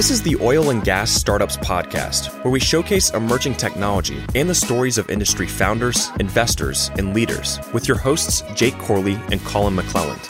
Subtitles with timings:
[0.00, 4.54] This is the Oil and Gas Startups Podcast, where we showcase emerging technology and the
[4.54, 10.24] stories of industry founders, investors, and leaders with your hosts, Jake Corley and Colin McClelland.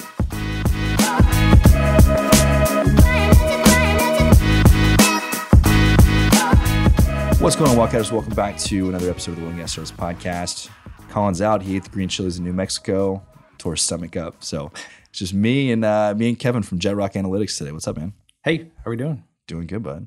[7.41, 8.11] What's going on, Wildcatters?
[8.11, 10.69] Welcome back to another episode of the Oil and Gas Startups Podcast.
[11.11, 11.63] Colin's out.
[11.63, 13.23] He ate the green chilies in New Mexico,
[13.59, 14.43] tore his stomach up.
[14.43, 14.73] So
[15.11, 17.71] it's just me and uh, me and Kevin from Jet Rock Analytics today.
[17.71, 18.15] What's up, man?
[18.43, 19.23] Hey, how are we doing?
[19.51, 20.07] Doing good, bud.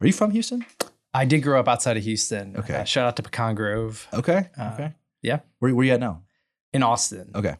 [0.00, 0.66] Are you from Houston?
[1.14, 2.56] I did grow up outside of Houston.
[2.56, 2.74] Okay.
[2.74, 4.48] Uh, shout out to Pecan Grove Okay.
[4.58, 4.92] Uh, okay.
[5.22, 5.40] yeah.
[5.60, 6.22] Where, where you at now?
[6.72, 7.30] in Austin.
[7.34, 7.54] Okay.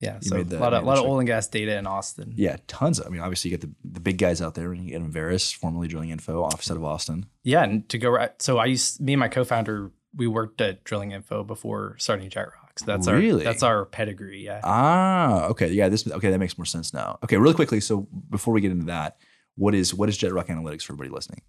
[0.00, 0.18] Yeah.
[0.20, 2.32] You So a lot of, lot of oil and gas data in Austin.
[2.36, 2.98] Yeah, tons.
[2.98, 4.72] Of, I mean, obviously you get the, the big guys out there.
[4.72, 7.26] and You get Enverus, formerly Drilling Info, office out of Austin.
[7.44, 7.62] Yeah.
[7.62, 8.30] And to go right.
[8.42, 12.28] So I used, me and my co founder, we worked at Drilling Info before starting
[12.30, 12.82] Jet Rocks.
[12.82, 13.44] That's Really?
[13.46, 14.44] our, that's our pedigree.
[14.44, 14.60] Yeah.
[14.64, 15.70] Ah, okay.
[15.70, 17.18] Yeah, this okay, that makes more sense now.
[17.22, 17.80] Okay, really quickly.
[17.80, 19.16] So before we get into that,
[19.56, 21.42] what is what is Jet Rock Analytics for everybody listening?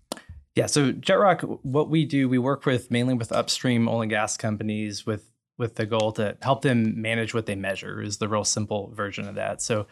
[0.55, 0.67] Yeah.
[0.67, 4.37] So Jet Rock, what we do, we work with mainly with upstream oil and gas
[4.37, 8.01] companies with with the goal to help them manage what they measure.
[8.01, 9.61] Is the real simple version of that.
[9.61, 9.87] So,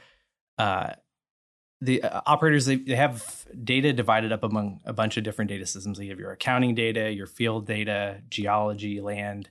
[0.58, 0.94] uh,
[1.81, 5.66] the uh, operators they, they have data divided up among a bunch of different data
[5.66, 6.00] systems.
[6.00, 9.50] You have your accounting data, your field data, geology, land.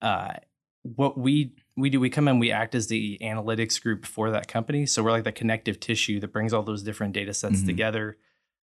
[0.00, 0.34] Uh,
[0.82, 4.48] what we we do, we come in, we act as the analytics group for that
[4.48, 4.86] company.
[4.86, 7.66] So we're like the connective tissue that brings all those different data sets Mhm.
[7.66, 8.16] together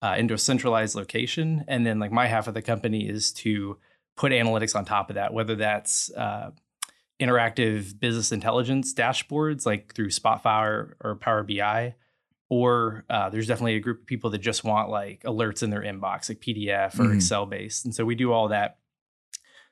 [0.04, 1.64] uh, into a centralized location.
[1.68, 3.78] And then like my half of the company is to
[4.18, 6.52] put analytics on top of that, whether that's uh,
[7.20, 11.94] interactive business intelligence dashboards like through Spotfire or Power BI,
[12.50, 15.82] or uh, there's definitely a group of people that just want like alerts in their
[15.82, 17.16] inbox, like PDF or Mhm.
[17.16, 17.86] Excel based.
[17.86, 18.78] And so we do all that.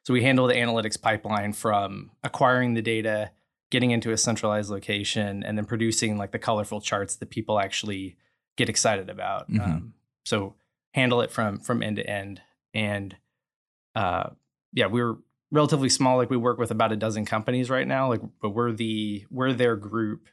[0.05, 3.31] So we handle the analytics pipeline from acquiring the data,
[3.69, 8.17] getting into a centralized location, and then producing like the colorful charts that people actually
[8.57, 9.49] get excited about.
[9.51, 9.61] Mhm.
[9.63, 9.93] Um,
[10.25, 10.55] so
[10.93, 12.41] handle it from from end to end.
[12.73, 13.15] And
[13.95, 14.31] uh,
[14.73, 15.17] yeah, we're
[15.51, 16.17] relatively small.
[16.17, 18.09] Like we work with about a dozen companies right now.
[18.09, 20.27] Like, but we're the we're their group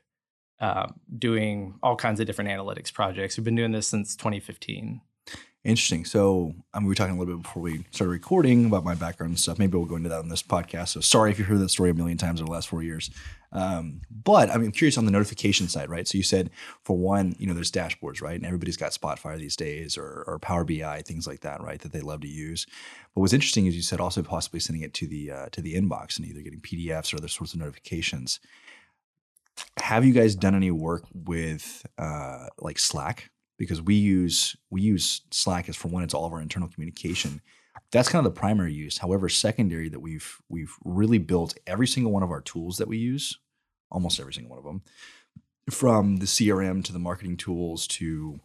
[0.60, 0.88] uh,
[1.18, 3.36] doing all kinds of different analytics projects.
[3.36, 5.00] We've been doing this since 2015.
[5.66, 6.04] Interesting.
[6.04, 8.94] So, I mean, we were talking a little bit before we started recording about my
[8.94, 9.58] background and stuff.
[9.58, 10.90] Maybe we'll go into that on this podcast.
[10.90, 13.10] So, sorry if you heard that story a million times over the last four years.
[13.50, 16.06] Um, but I mean, I'm curious on the notification side, right?
[16.06, 16.50] So, you said
[16.84, 18.36] for one, you know, there's dashboards, right?
[18.36, 21.80] And everybody's got Spotfire these days or, or Power BI, things like that, right?
[21.80, 22.64] That they love to use.
[23.12, 25.74] But what's interesting is you said also possibly sending it to the uh, to the
[25.74, 28.38] inbox and either getting PDFs or other sorts of notifications.
[29.78, 33.32] Have you guys done any work with uh, like Slack?
[33.58, 37.40] Because we use we use Slack as for one, it's all of our internal communication.
[37.90, 38.98] That's kind of the primary use.
[38.98, 42.98] However, secondary that we've we've really built every single one of our tools that we
[42.98, 43.38] use,
[43.90, 44.82] almost every single one of them,
[45.70, 48.40] from the CRM to the marketing tools to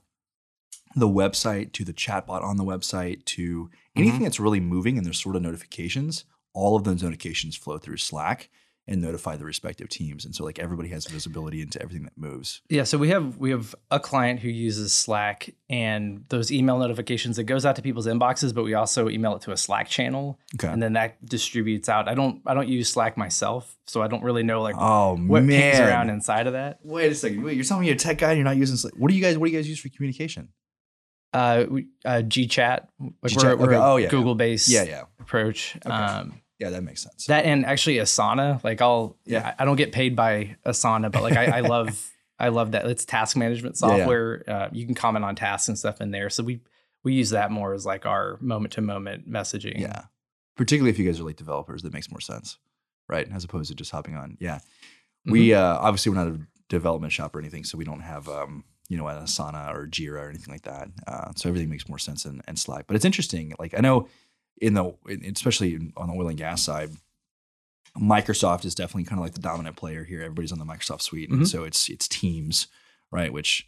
[0.96, 4.00] the website to the chatbot on the website to mm-hmm.
[4.02, 6.26] anything that's really moving and there's sort of notifications.
[6.54, 8.50] All of those notifications flow through Slack
[8.88, 12.62] and notify the respective teams, and so like everybody has visibility into everything that moves.
[12.70, 17.38] Yeah, so we have we have a client who uses Slack and those email notifications
[17.40, 20.40] it goes out to people's inboxes, but we also email it to a Slack channel
[20.56, 20.68] Okay.
[20.68, 22.10] and then that distributes out.
[22.10, 25.44] I don't I don't use Slack myself, so I don't really know like oh what
[25.44, 25.74] man!
[25.74, 26.80] pings around inside of that.
[26.84, 27.44] Wait a second.
[27.44, 28.94] Wait, you're telling me you're a tech guy and you're not using Slack.
[28.98, 30.50] What do you guys what do you guys use for communication?
[31.34, 34.10] Uh, we, uh GChat, like GChat, we're, we're a Oh, yeah, yeah.
[34.10, 35.04] Google based Yeah, yeah.
[35.20, 35.78] approach.
[35.86, 35.90] Okay.
[35.96, 37.26] Um, Yeah, that makes sense.
[37.26, 39.40] that and actually Asana, like I'll Yeah.
[39.40, 42.86] yeah, I don't get paid by Asana, but like I, I love I love that
[42.86, 43.98] it's task management Yeah, yeah.
[43.98, 44.44] software.
[44.48, 46.62] Uh, you can comment on tasks and stuff in there, so we
[47.04, 49.80] we use that more as like our moment to moment messaging.
[49.80, 50.04] yeah.
[50.56, 52.58] Particularly if you guys are like developers, that makes more sense.
[53.10, 53.28] Right?
[53.34, 54.38] As opposed to just hopping on.
[54.40, 54.60] Yeah.
[55.26, 56.40] We uh obviously we're not a
[56.70, 60.22] development shop or anything, so we don't have um, you know, an Asana or Jira
[60.26, 60.90] or anything like that.
[61.08, 62.86] Uh, so everything makes more sense in, in Slack.
[62.88, 63.54] But it's interesting.
[63.60, 64.08] Like I know
[64.60, 64.94] in the
[65.34, 66.92] especially on the oil and gas side,
[67.98, 70.22] Microsoft is definitely kind of like the dominant player here.
[70.22, 71.48] Everybody's on the Microsoft suite, and Mhm.
[71.48, 72.68] so it's it's Teams,
[73.12, 73.34] right?
[73.34, 73.68] Which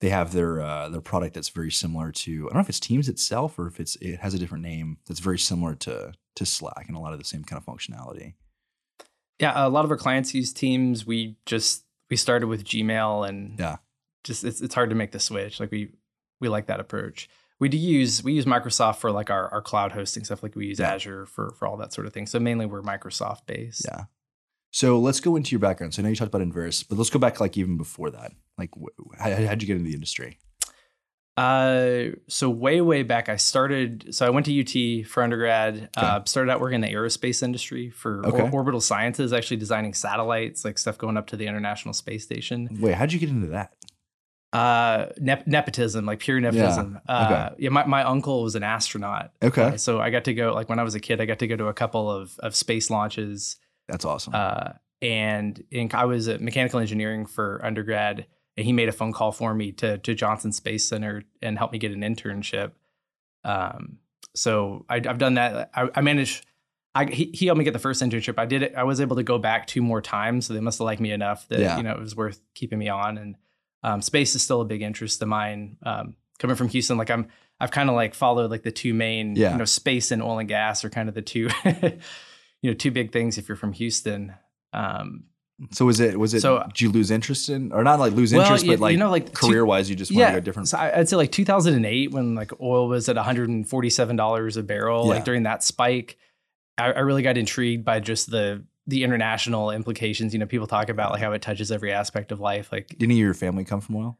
[0.00, 2.80] they have their uh, their product that's very similar to I don't know if it's
[2.80, 6.46] Teams itself or if it's it has a different name that's very similar to to
[6.46, 8.34] Slack and a lot of the same kind of functionality.
[9.38, 9.52] yeah.
[9.66, 11.06] A lot of our clients use Teams.
[11.06, 13.76] We just we started with Gmail and Yeah.
[14.24, 15.60] just it's it's hard to make the switch.
[15.60, 15.92] Like we
[16.40, 17.28] we like that approach.
[17.60, 20.42] We do use we use Microsoft for like our, our cloud hosting stuff.
[20.42, 20.94] Like we use Yeah.
[20.94, 22.26] Azure for for all that sort of thing.
[22.26, 23.86] So mainly we're Microsoft based.
[23.88, 24.04] Yeah.
[24.72, 25.94] So let's go into your background.
[25.94, 28.32] So I know you talked about Enverus, but let's go back like even before that.
[28.58, 30.38] Like, wh- how, how'd you get into the industry?
[31.36, 34.14] Uh, so way way back, I started.
[34.14, 34.60] So I went to
[35.00, 35.88] UT for undergrad.
[35.96, 40.64] Uh, started out working in the aerospace industry for or- orbital sciences, actually designing satellites,
[40.64, 42.68] like stuff going up to the International Space Station.
[42.80, 43.72] Wait, how'd you get into that?
[44.52, 46.98] Uh, nep- nepotism, like pure nepotism.
[47.08, 49.32] yeah, Uh, yeah, my, my uncle was an astronaut.
[49.42, 49.62] Okay.
[49.62, 51.46] Uh, so I got to go, like when I was a kid, I got to
[51.46, 53.56] go to a couple of, of space launches.
[53.88, 54.34] That's awesome.
[54.34, 58.26] Uh, and in, I was at mechanical engineering for undergrad,
[58.58, 61.72] and he made a phone call for me to to Johnson Space Center and helped
[61.72, 62.72] me get an internship.
[63.44, 63.98] Um,
[64.34, 65.70] so I, I've done that.
[65.74, 66.46] I, I managed.
[66.94, 68.38] I, he, he helped me get the first internship.
[68.38, 68.74] I did it.
[68.76, 71.10] I was able to go back two more times, so they must have liked me
[71.10, 71.76] enough that Yeah.
[71.78, 73.16] you know it was worth keeping me on.
[73.18, 73.36] And
[73.82, 75.76] um, space is still a big interest of mine.
[75.82, 77.28] Um, coming from Houston, like I'm,
[77.60, 79.52] I've kind of like followed like the two main, Yeah.
[79.52, 81.48] you know, space and oil and gas are kind of the two,
[82.62, 84.34] you know, two big things if you're from Houston.
[84.72, 85.24] Um,
[85.70, 88.32] so was it was it so- did you lose interest in or not like lose
[88.32, 90.68] Well, interest but like, you know, like, career wise you just want to go different
[90.68, 95.04] So I- I'd say like 2008 when like oil was at 147 dollars a barrel.
[95.06, 95.14] Yeah.
[95.14, 96.16] Like during that spike,
[96.78, 100.32] I, I really got intrigued by just the the international implications.
[100.32, 102.70] You know, people talk about like how it touches every aspect of life.
[102.72, 104.18] Like, did any of your family come from oil?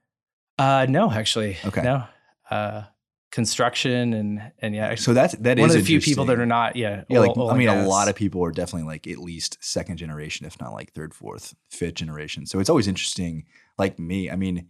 [0.58, 1.82] uh, no, actually, Okay.
[1.82, 2.04] no.
[2.50, 2.82] Uh,
[3.30, 6.44] construction and and yeah, So that's that one is of the few people that are
[6.46, 6.76] not.
[6.76, 9.18] Yeah, Yeah, oil- like oil I mean, a lot of people are definitely like at
[9.18, 12.44] least second generation, if not like third, fourth, fifth generation.
[12.46, 13.46] So it's always interesting.
[13.78, 14.68] Like me, I mean,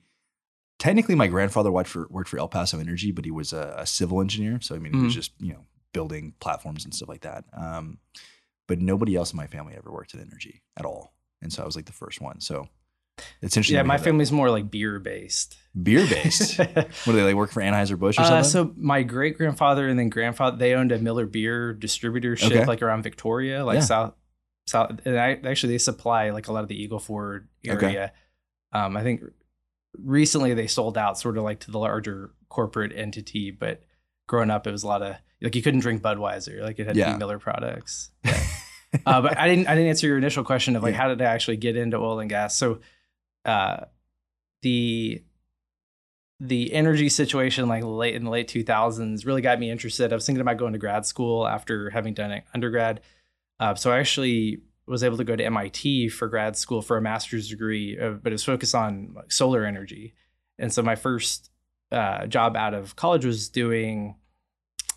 [0.79, 3.87] technically, my grandfather worked for worked for El Paso Energy, but he was a, a
[3.87, 4.61] civil engineer.
[4.61, 5.17] So I mean, he was Mhm.
[5.17, 7.45] just you know building platforms and stuff like that.
[7.53, 7.99] Um,
[8.69, 11.67] but nobody else in my family ever worked in energy at all, and so I
[11.67, 12.41] was like the first one.
[12.41, 12.69] So
[13.43, 13.77] it's interesting.
[13.77, 14.05] Yeah, my hear that.
[14.05, 15.57] family's more like beer based.
[15.83, 16.59] beer based.
[16.59, 18.51] what do they like work for Anheuser Busch or Uh, something?
[18.51, 22.65] so my great grandfather and then grandfather they owned a Miller beer distributorship Okay.
[22.67, 23.81] like around Victoria, like Yeah.
[23.85, 24.15] south
[24.67, 24.93] south.
[25.05, 27.87] And I, actually they supply like a lot of the Eagle Ford Okay.
[27.87, 28.13] area.
[28.73, 29.21] Um, I think
[29.99, 33.83] recently they sold out sort of like to the larger corporate entity, but
[34.27, 36.95] growing up it was a lot of like you couldn't drink Budweiser, like it had
[36.95, 37.13] to Yeah.
[37.13, 38.11] be Miller products.
[38.95, 39.01] Yeah.
[39.07, 41.01] uh, but I didn't I didn't answer your initial question of like Yeah.
[41.01, 42.57] how did I actually get into oil and gas?
[42.59, 42.81] So
[43.47, 43.85] uh
[44.61, 45.23] the
[46.41, 50.13] the energy situation like late in the late 2000s really got me interested.
[50.13, 53.01] I was thinking about going to grad school after having done it undergrad.
[53.61, 57.01] Uh, so I actually was able to go to MIT for grad school for a
[57.03, 60.15] master's degree, uh, but it was focused on like, solar energy.
[60.59, 61.51] And so my first
[61.93, 64.17] uh, job out of college was doing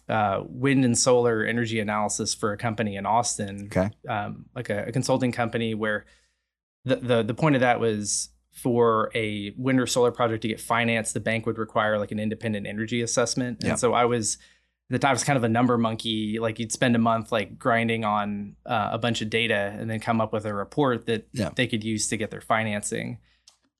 [0.09, 3.89] uh, wind and solar energy analysis for a company in Austin okay.
[4.07, 6.05] um, like a, a consulting company where
[6.83, 10.61] the, the the point of that was for a wind or solar project to get
[10.61, 13.57] financed, the bank would require like an independent energy assessment.
[13.59, 13.75] And Yeah.
[13.75, 14.37] so I was
[14.89, 16.37] at the time I was kind of a number monkey.
[16.39, 19.99] Like you'd spend a month like grinding on uh, a bunch of data and then
[19.99, 21.49] come up with a report that Yeah.
[21.55, 23.17] they could use to get their financing.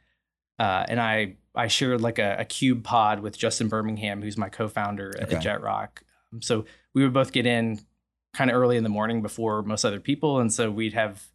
[0.60, 4.48] Uh, and I I shared like a, a cube pod with Justin Birmingham, who's my
[4.50, 5.36] co-founder at, Okay.
[5.38, 6.04] at Jet Rock.
[6.40, 7.80] So we would both get in
[8.34, 11.26] kind of early in the morning before most other people, and so we'd have,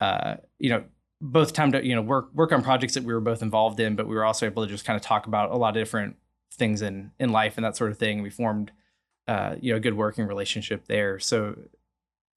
[0.00, 0.84] uh, you know,
[1.20, 3.96] both time to you know work work on projects that we were both involved in,
[3.96, 6.16] but we were also able to just kind of talk about a lot of different
[6.52, 8.22] things in in life and that sort of thing.
[8.22, 8.72] We formed,
[9.26, 11.18] uh, you know, a good working relationship there.
[11.18, 11.56] So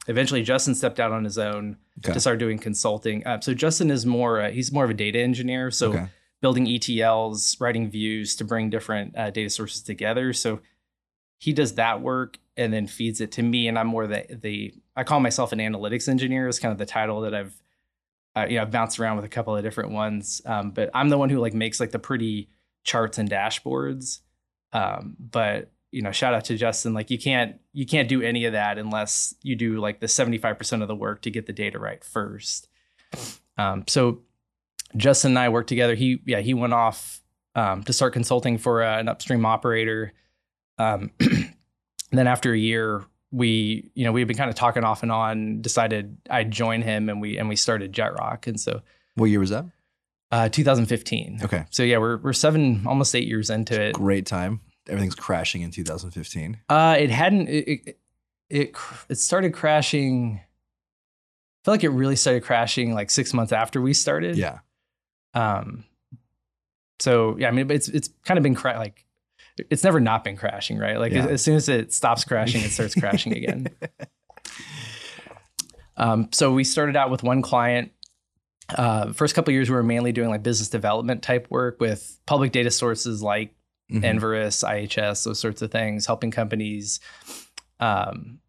[0.08, 2.12] eventually, Justin stepped out on his own Okay.
[2.14, 3.26] to start doing consulting.
[3.26, 5.70] Uh, so Justin is more uh, he's more of a data engineer.
[5.70, 6.08] So okay.
[6.42, 10.34] building ETLs, writing views to bring different uh, data sources together.
[10.34, 10.60] So
[11.38, 14.74] he does that work and then feeds it to me, and I'm more the the
[14.96, 16.48] I call myself an analytics engineer.
[16.48, 17.54] Is kind of the title that I've
[18.36, 21.10] uh, you know I've bounced around with a couple of different ones, um, but I'm
[21.10, 22.50] the one who like makes like the pretty
[22.84, 24.20] charts and dashboards.
[24.72, 26.94] Um, but you know, shout out to Justin.
[26.94, 30.82] Like you can't you can't do any of that unless you do like the 75%
[30.82, 32.68] of the work to get the data right first.
[33.58, 34.22] Um, so
[34.98, 35.96] Justin and I worked together.
[35.96, 37.22] He yeah he went off
[37.56, 40.14] um, to start consulting for uh, an upstream operator.
[40.80, 41.12] Um,
[42.12, 45.12] then after a year, we you know we had been kind of talking off and
[45.12, 45.62] on.
[45.62, 48.48] Decided I'd join him, and we and we started Jet Rock.
[48.48, 48.82] And so
[49.16, 49.66] What year was that?
[50.34, 51.42] Uh, 2015.
[51.44, 51.66] Okay.
[51.70, 53.94] So yeah, we're we're seven almost eight years into it.
[53.94, 54.62] Great time.
[54.88, 56.58] Everything's crashing in 2015.
[56.70, 57.48] Uh, it hadn't.
[57.48, 58.00] It, it
[58.50, 58.76] it
[59.10, 60.42] it started crashing.
[60.42, 64.36] I feel like it really started crashing like six months after we started.
[64.38, 64.60] Yeah.
[65.34, 65.86] Um.
[67.00, 69.06] So yeah, I mean, it's it's kind of been cra- like
[69.70, 70.98] it's never not been crashing, right?
[70.98, 71.26] Like Yeah.
[71.26, 73.68] as, as soon as it stops crashing, it starts crashing again.
[75.96, 77.92] Um, so we started out with one client.
[78.70, 82.20] Uh, first couple of years, we were mainly doing like business development type work with
[82.26, 83.54] public data sources like
[83.92, 84.02] Mhm.
[84.04, 87.00] Enverus, IHS, those sorts of things, helping companies
[87.80, 88.40] um,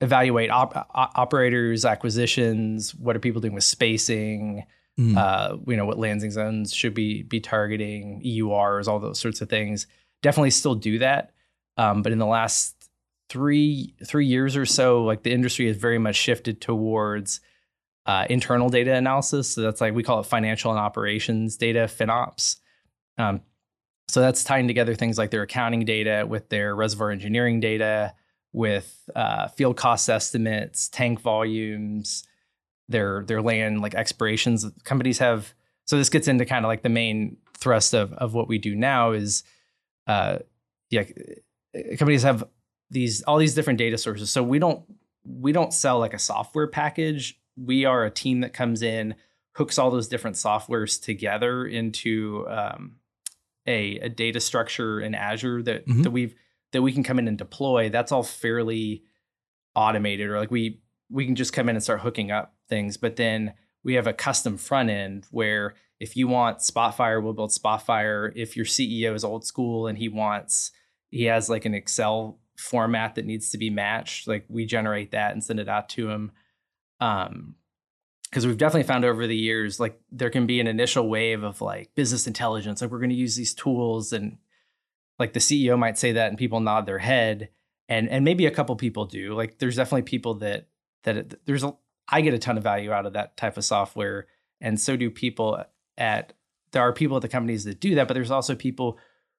[0.00, 2.94] evaluate op- operators, acquisitions.
[2.94, 4.64] What are people doing with spacing?
[4.98, 5.16] Mhm.
[5.16, 9.48] Uh, you know what landing zones should be be targeting, EURs, all those sorts of
[9.48, 9.86] things.
[10.22, 11.32] Definitely still do that,
[11.76, 12.74] um, but in the last
[13.28, 17.40] three three years or so, like the industry has very much shifted towards
[18.08, 19.50] uh, internal data analysis.
[19.50, 22.56] So that's like we call it financial and operations data, FinOps.
[23.18, 23.42] Um,
[24.08, 28.14] so that's tying together things like their accounting data with their reservoir engineering data,
[28.54, 32.26] with uh, field cost estimates, tank volumes,
[32.88, 34.64] their their land like expirations.
[34.84, 35.52] Companies have
[35.84, 38.74] so this gets into kind of like the main thrust of of what we do
[38.74, 39.42] now is,
[40.06, 40.38] uh,
[40.88, 41.04] yeah,
[41.98, 42.44] companies have
[42.90, 44.30] these all these different data sources.
[44.30, 44.82] So we don't
[45.24, 47.38] we don't sell like a software package.
[47.58, 49.14] We are a team that comes in,
[49.52, 52.96] hooks all those different softwares together into um,
[53.66, 56.02] a, a data structure in Azure that Mhm.
[56.04, 56.34] that we've
[56.72, 57.88] that we can come in and deploy.
[57.88, 59.02] That's all fairly
[59.74, 62.96] automated, or like we we can just come in and start hooking up things.
[62.98, 67.50] But then we have a custom front end where if you want Spotfire, we'll build
[67.50, 68.30] Spotfire.
[68.36, 70.70] If your CEO is old school and he wants
[71.10, 75.32] he has like an Excel format that needs to be matched, like we generate that
[75.32, 76.30] and send it out to him.
[77.00, 77.54] Um,
[78.30, 81.62] because we've definitely found over the years, like there can be an initial wave of
[81.62, 84.36] like business intelligence, like we're going to use these tools, and
[85.18, 87.48] like the CEO might say that, and people nod their head,
[87.88, 89.34] and and maybe a couple people do.
[89.34, 90.68] Like there's definitely people that
[91.04, 91.74] that it, there's a
[92.06, 94.26] I get a ton of value out of that type of software,
[94.60, 95.64] and so do people
[95.96, 96.34] at
[96.72, 98.98] there are people at the companies that do that, but there's also people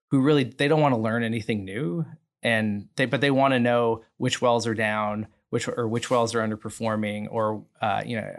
[0.10, 2.06] who really they don't want to learn anything new,
[2.42, 6.36] and they but they want to know which wells are down, which or which wells
[6.36, 8.32] are underperforming, or uh, you know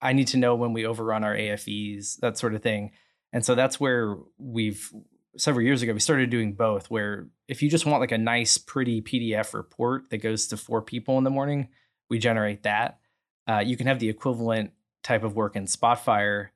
[0.00, 2.92] I need to know when we overrun our AFEs, that sort of thing.
[3.32, 4.92] And so that's where we've
[5.36, 6.90] several years ago we started doing both.
[6.90, 10.82] Where if you just want like a nice, pretty PDF report that goes to four
[10.82, 11.68] people in the morning,
[12.08, 12.98] we generate that.
[13.48, 16.48] Uh, you can have the equivalent type of work in Spotfire,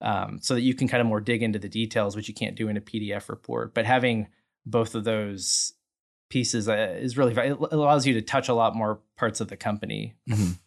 [0.00, 2.56] um, so that you can kind of more dig into the details, which you can't
[2.56, 3.72] do in a PDF report.
[3.72, 4.28] But having
[4.66, 5.72] both of those
[6.32, 9.56] pieces uh, is really it allows you to touch a lot more parts of the
[9.56, 10.14] company.
[10.28, 10.58] Mhm.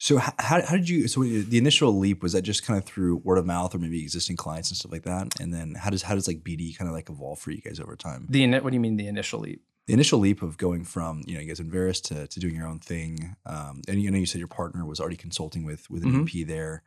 [0.00, 3.16] So how, how did you so the initial leap was that just kind of through
[3.18, 6.02] word of mouth or maybe existing clients and stuff like that and then how does
[6.02, 8.26] how does like BD kind of like evolve for you guys over time?
[8.30, 9.62] The what do you mean the initial leap?
[9.88, 12.66] The initial leap of going from you know you guys Enverus to, to doing your
[12.68, 16.04] own thing, um, and you know you said your partner was already consulting with with
[16.04, 16.22] an Mhm.
[16.28, 16.82] E&P there,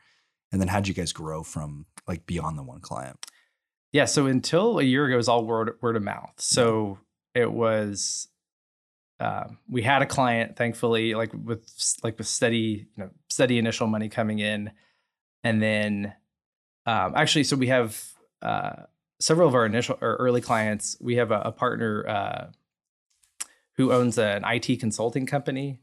[0.51, 3.17] and then how did you guys grow from like beyond the one client?
[3.91, 6.33] Yeah, so until a year ago, it was all word word of mouth.
[6.38, 7.00] So
[7.33, 8.27] it was,
[9.19, 11.65] uh, we had a client, thankfully, like with
[12.03, 14.71] like with steady, you know, steady initial money coming in,
[15.43, 16.13] and then
[16.85, 18.03] um, actually, so we have
[18.41, 18.83] uh,
[19.19, 20.97] several of our initial or early clients.
[21.00, 22.47] We have a, a partner uh,
[23.73, 25.81] who owns an IT consulting company.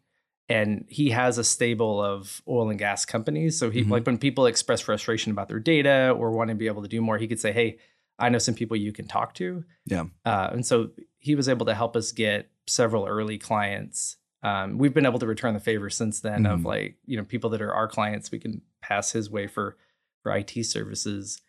[0.50, 3.58] And he has a stable of oil and gas companies.
[3.58, 3.90] So he Mhm.
[3.90, 7.02] like when people express frustration about their data or want to be able to do
[7.02, 7.76] more, he could say, "Hey,
[8.18, 10.06] I know some people you can talk to." Yeah.
[10.24, 14.16] Uh, and so he was able to help us get several early clients.
[14.42, 16.64] Um, we've been able to return the favor since then of Mhm.
[16.64, 19.76] like you know people that are our clients we can pass his way for
[20.22, 21.40] for IT services.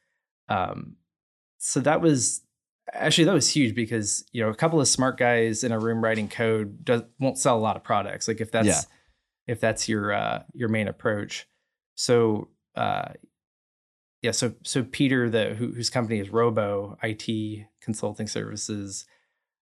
[0.47, 0.95] Um,
[1.57, 2.41] so that was
[2.93, 6.03] actually that was huge because you know a couple of smart guys in a room
[6.03, 8.27] writing code does, won't sell a lot of products.
[8.27, 8.81] Like if that's Yeah.
[9.47, 11.47] if that's your uh, your main approach.
[11.95, 13.13] So uh,
[14.23, 19.05] yeah, so so Peter, the who, whose company is Robo IT Consulting Services,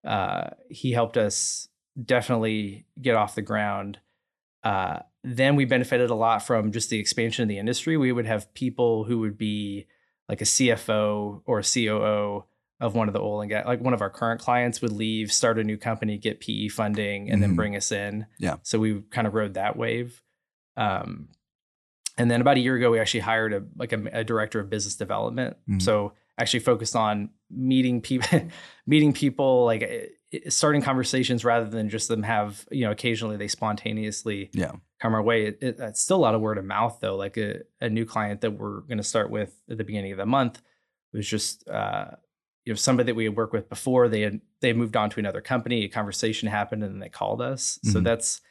[0.05, 1.67] uh, he helped us
[2.03, 3.99] definitely get off the ground.
[4.63, 7.97] Uh, then we benefited a lot from just the expansion of the industry.
[7.97, 9.87] We would have people who would be
[10.29, 12.45] like a CFO or a COO
[12.79, 15.33] of one of the oil and gas, like one of our current clients would leave,
[15.33, 17.55] start a new company, get PE funding, and then Mhm.
[17.57, 18.25] bring us in.
[18.37, 18.55] Yeah.
[18.63, 20.21] So we kind of rode that wave.
[20.77, 21.29] Um,
[22.17, 24.69] and then about a year ago, we actually hired a like a, a director of
[24.69, 25.57] business development.
[25.69, 25.81] Mhm.
[25.81, 28.41] So actually focused on meeting people,
[28.87, 33.47] meeting people, like eh, starting conversations rather than just them have you know occasionally they
[33.47, 34.73] spontaneously Yeah.
[35.01, 35.45] come our way.
[35.47, 37.15] It, it, it's still a lot of word of mouth though.
[37.15, 40.17] Like a, a new client that we're going to start with at the beginning of
[40.17, 40.61] the month
[41.13, 42.11] was just uh,
[42.65, 44.07] you know somebody that we had worked with before.
[44.09, 45.83] They had they moved on to another company.
[45.85, 47.79] A conversation happened and then they called us.
[47.83, 48.03] So Mhm.
[48.03, 48.41] that's,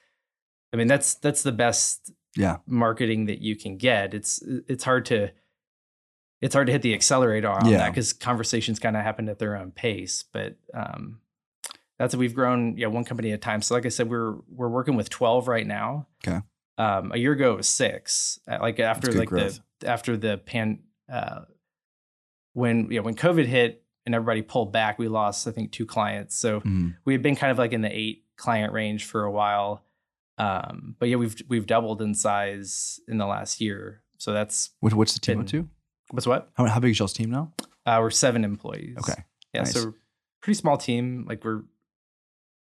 [0.72, 2.56] I mean that's that's the best Yeah.
[2.66, 4.14] marketing that you can get.
[4.14, 5.30] It's it's hard to
[6.40, 7.78] it's hard to hit the accelerator on Yeah.
[7.78, 10.22] that because conversations kind of happen at their own pace.
[10.32, 11.20] But um,
[11.98, 13.60] that's we've grown, yeah, one company at a time.
[13.62, 16.06] So like I said, we're we're working with twelve right now.
[16.26, 16.40] Okay.
[16.78, 18.38] Um, a year ago it was six.
[18.46, 19.58] Uh, Like after like growth.
[19.80, 20.80] the after the pan
[21.12, 21.40] uh,
[22.52, 26.36] when yeah when COVID hit and everybody pulled back, we lost I think two clients.
[26.36, 26.96] So Mhm.
[27.04, 29.84] we had been kind of like in the eight client range for a while.
[30.38, 34.02] Um, but yeah, we've we've doubled in size in the last year.
[34.18, 35.68] So that's What, what's the team up Been- to?
[36.10, 36.50] What's what?
[36.54, 37.52] How, how big is y'all's team now?
[37.86, 38.96] Uh, we're seven employees.
[38.98, 39.24] Okay.
[39.54, 39.72] Yeah, nice.
[39.72, 39.94] so we're
[40.42, 41.24] pretty small team.
[41.28, 41.62] Like we're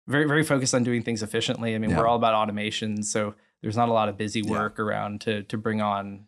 [0.07, 1.75] very very focused on doing things efficiently.
[1.75, 1.99] I mean, Yeah.
[1.99, 4.51] we're all about automation, so there's not a lot of busy Yeah.
[4.51, 6.27] work around to to bring on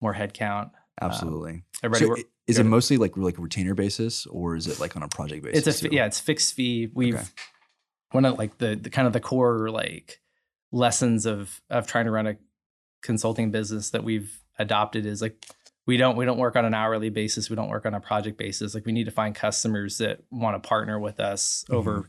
[0.00, 0.70] more headcount.
[1.00, 1.62] Absolutely.
[1.82, 5.02] Everybody, so work, is it mostly like like retainer basis or is it like on
[5.02, 5.66] a project basis?
[5.66, 5.94] it's a too?
[5.94, 6.88] yeah, it's fixed fee.
[6.92, 7.24] We've Okay.
[8.12, 10.20] one of like the, the kind of the core like
[10.70, 12.36] lessons of of trying to run a
[13.02, 15.44] consulting business that we've adopted is like
[15.86, 17.50] we don't we don't work on an hourly basis.
[17.50, 18.74] We don't work on a project basis.
[18.74, 22.08] Like we need to find customers that want to partner with us over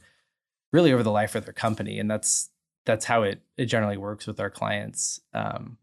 [0.71, 1.99] really over the life of their company.
[1.99, 2.49] And that's
[2.85, 5.19] that's how it it generally works with our clients.
[5.33, 5.77] Um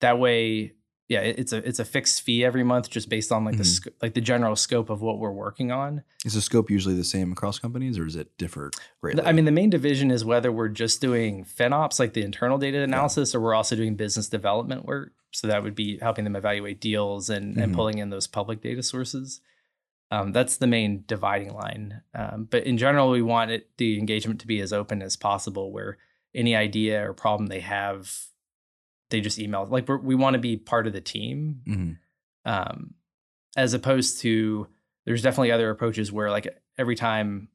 [0.00, 0.72] that way
[1.08, 3.64] yeah it- it's a it's a fixed fee every month just based on like the
[3.64, 3.66] Mhm.
[3.66, 6.04] sc- like the general scope of what we're working on.
[6.24, 9.24] Is the scope usually the same across companies or is it different greatly?
[9.24, 12.82] I mean, the main division is whether we're just doing FinOps, like the internal data
[12.82, 15.12] analysis, or we're also doing business development work.
[15.32, 17.76] So that would be helping them evaluate deals and, and Mhm.
[17.76, 19.40] pulling in those public data sources.
[20.10, 22.02] Um, that's the main dividing line.
[22.14, 25.72] Um, but in general, we want it, the engagement to be as open as possible,
[25.72, 25.96] where
[26.34, 28.14] any idea or problem they have,
[29.08, 29.64] they just email.
[29.66, 31.98] Like we're, we want to be part of the team Mhm.
[32.44, 32.94] um,
[33.56, 34.66] as opposed to
[35.04, 36.46] there's definitely other approaches where like
[36.78, 37.48] every time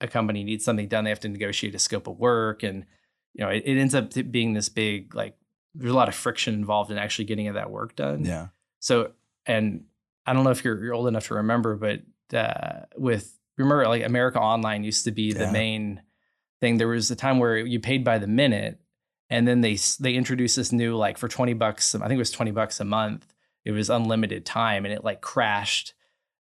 [0.00, 2.84] a company needs something done they have to negotiate a scope of work and
[3.32, 5.36] you know it, it ends up being this big like
[5.74, 8.48] there's a lot of friction involved in actually getting that work done Yeah.
[8.80, 9.12] so
[9.46, 9.84] and
[10.26, 12.02] i don't know if you're, you're old enough to remember but
[12.36, 15.50] uh, with remember like america online used to be the Yeah.
[15.52, 16.02] main
[16.60, 18.80] thing there was a time where you paid by the minute
[19.30, 22.30] and then they they introduced this new like for 20 bucks i think it was
[22.30, 23.26] 20 bucks a month
[23.64, 25.94] it was unlimited time and it like crashed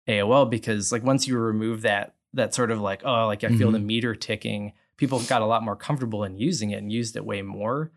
[0.08, 3.70] aol because like once you remove that that sort of like oh like i feel
[3.70, 7.24] the meter ticking people got a lot more comfortable in using it and used it
[7.24, 7.90] way more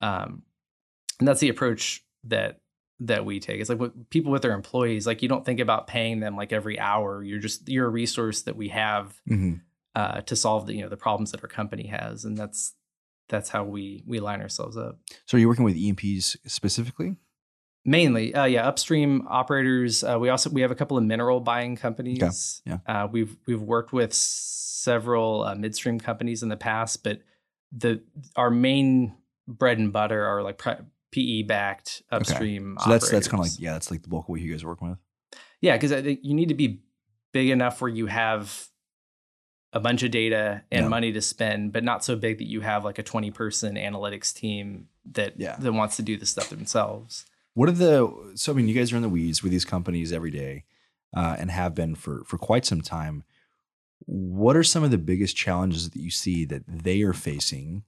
[0.00, 0.42] um
[1.18, 2.60] and that's the approach that
[3.00, 3.60] that we take.
[3.60, 6.52] It's like what people with their employees like you don't think about paying them like
[6.52, 7.22] every hour.
[7.22, 9.54] You're just you're a resource that we have hmm
[9.94, 12.24] uh, to solve the you know the problems that our company has.
[12.24, 12.74] And that's
[13.28, 14.98] that's how we we line ourselves up.
[15.26, 17.16] So are you working with E&Ps specifically?
[17.84, 18.34] mainly.
[18.34, 20.04] Uh, yeah upstream operators.
[20.04, 22.62] Uh, we also we have a couple of mineral buying companies.
[22.64, 22.78] Yeah.
[22.86, 27.20] uh, we've we've worked with several uh, midstream companies in the past but
[27.72, 28.02] the
[28.36, 29.14] our main
[29.46, 30.58] bread and butter are like
[31.10, 34.30] pe backed upstream So that's that's kind of like yeah, that's like the bulk of
[34.30, 34.98] what you guys are working with.
[35.60, 36.82] Yeah, because I think you need to be
[37.32, 38.68] big enough where you have
[39.72, 40.88] a bunch of data and Yeah.
[40.88, 44.32] money to spend, but not so big that you have like a 20 person analytics
[44.34, 45.56] team that Yeah.
[45.56, 47.26] that wants to do the stuff themselves.
[47.54, 50.12] What are the so I mean you guys are in the weeds with these companies
[50.12, 50.64] every day
[51.16, 53.24] uh, and have been for for quite some time.
[54.06, 57.82] What are some of the biggest challenges that you see that they are facing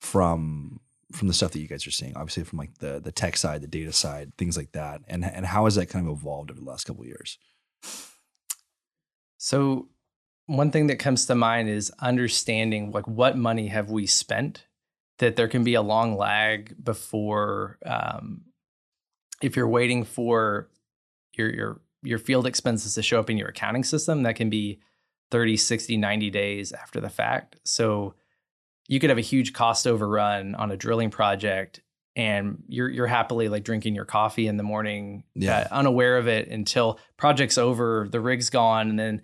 [0.00, 0.80] from
[1.12, 2.16] from the stuff that you guys are seeing?
[2.16, 5.02] Obviously from like the the tech side, the data side, things like that.
[5.08, 7.38] And and how has that kind of evolved over the last couple of years?
[9.38, 9.88] So
[10.46, 14.66] one thing that comes to mind is understanding like what money have we spent
[15.18, 18.42] that there can be a long lag before um,
[19.40, 20.68] if you're waiting for
[21.36, 24.80] your your your field expenses to show up in your accounting system that can be
[25.30, 28.14] 30 60 90 days after the fact so
[28.92, 31.80] you could have a huge cost overrun on a drilling project
[32.14, 35.60] and you're you're happily like drinking your coffee in the morning Yeah.
[35.70, 39.22] uh, unaware of it until project's over the rig's gone and then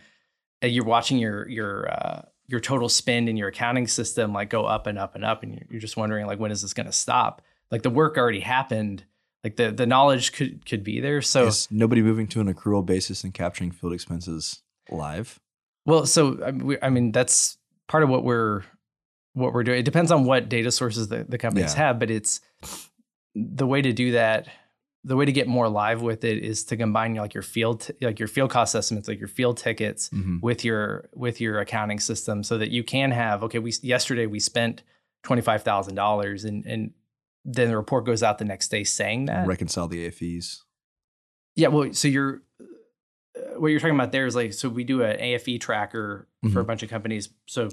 [0.64, 4.64] uh, you're watching your your uh, your total spend in your accounting system like go
[4.64, 6.86] up and up and up and you're, you're just wondering like when is this going
[6.86, 9.04] to stop like the work already happened
[9.44, 12.86] like the the knowledge could could be there so Is nobody moving to an accrual
[12.86, 15.38] basis and capturing field expenses live?
[15.84, 18.62] Well, so I we, I mean that's part of what we're
[19.38, 19.78] what we're doing.
[19.78, 21.86] It depends on what data sources the, the companies Yeah.
[21.86, 22.40] have, but it's
[23.34, 24.48] the way to do that.
[25.04, 27.94] The way to get more live with it is to combine like your field t-
[28.00, 30.42] like your field cost estimates, like your field tickets, Mhm.
[30.42, 33.58] with your with your accounting system, so that you can have okay.
[33.60, 34.82] We yesterday we spent
[35.22, 36.92] twenty five thousand dollars, and and
[37.44, 39.46] then the report goes out the next day saying that.
[39.46, 40.62] Reconcile the AFEs.
[41.54, 45.02] Yeah, well, so you're uh, what you're talking about there is like so we do
[45.02, 46.66] an AFE tracker for a Mhm.
[46.66, 47.30] bunch of companies.
[47.46, 47.68] So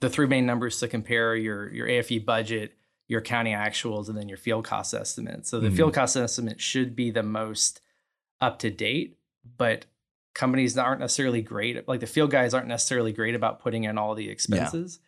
[0.00, 2.76] the three main numbers to compare your your AFE budget,
[3.08, 5.46] your accounting actuals, and then your field cost estimate.
[5.46, 5.76] So the Mhm.
[5.76, 7.80] field cost estimate should be the most
[8.40, 9.18] up to date,
[9.56, 9.86] but
[10.34, 11.88] companies aren't necessarily great.
[11.88, 14.98] Like the field guys aren't necessarily great about putting in all the expenses.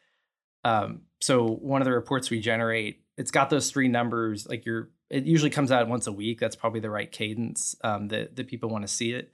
[0.65, 0.79] Yeah.
[0.81, 4.47] Um, so one of the reports we generate, it's got those three numbers.
[4.49, 6.41] Like you're, it usually comes out once a week.
[6.41, 9.33] That's probably the right cadence um, that that people want to see it.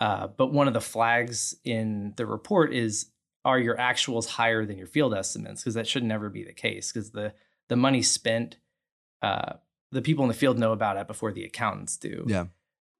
[0.00, 3.10] Uh, but one of the flags in the report is
[3.44, 5.62] are your actuals higher than your field estimates?
[5.62, 6.92] Because that should never be the case.
[6.92, 7.32] Because the
[7.68, 8.56] the money spent,
[9.22, 9.54] uh,
[9.92, 12.24] the people in the field know about it before the accountants do.
[12.26, 12.46] Yeah.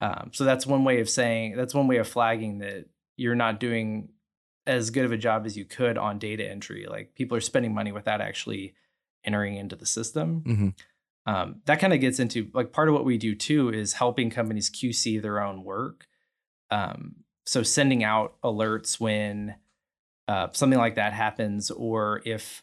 [0.00, 3.60] Um, so that's one way of saying that's one way of flagging that you're not
[3.60, 4.10] doing
[4.66, 6.86] as good of a job as you could on data entry.
[6.88, 8.74] Like people are spending money without actually
[9.24, 10.42] entering into the system.
[10.46, 10.68] Mm-hmm.
[11.26, 14.30] Um, that kind of gets into like part of what we do too is helping
[14.30, 16.06] companies QC their own work.
[16.70, 19.56] Um, so sending out alerts when
[20.30, 22.62] uh, something like that happens, or if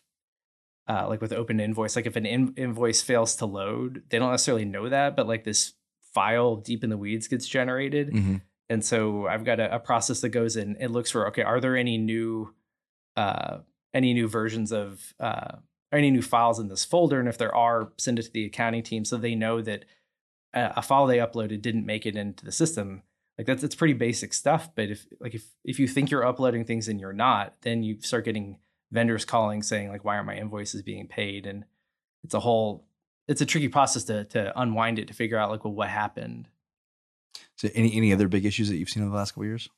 [0.88, 4.32] uh, like with open invoice, like if an in- invoice fails to load, they don't
[4.32, 5.73] necessarily know that, but like this
[6.13, 8.13] file deep in the weeds gets generated.
[8.13, 8.36] Mm-hmm.
[8.69, 11.60] And so I've got a, a, process that goes in and looks for okay, are
[11.60, 12.53] there any new
[13.17, 13.58] uh,
[13.93, 15.58] any new versions of uh,
[15.91, 17.19] any new files in this folder?
[17.19, 19.84] And if there are, send it to the accounting team so they know that
[20.53, 23.03] a, a file they uploaded didn't make it into the system.
[23.38, 24.69] Like that's it's pretty basic stuff.
[24.76, 28.02] But if like if if you think you're uploading things and you're not, then you
[28.02, 28.58] start getting
[28.91, 31.45] vendors calling saying like why aren't my invoices being paid?
[31.45, 31.65] And
[32.23, 32.86] it's a whole
[33.28, 36.47] it's a tricky process to to unwind it to figure out like well what happened.
[37.58, 39.69] So any any other big issues that you've seen in the last couple years?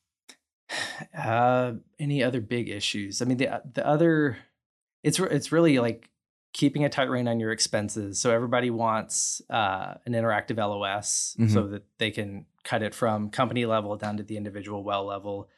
[1.17, 3.21] Uh, any other big issues?
[3.21, 4.37] I mean, the the other,
[5.01, 6.09] it's it's really like
[6.53, 8.19] keeping a tight rein on your expenses.
[8.19, 11.53] So everybody wants uh, an interactive LOS mm-hmm.
[11.53, 15.49] so that they can cut it from company level down to the individual well level.